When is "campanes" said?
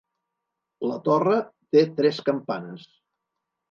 2.33-2.93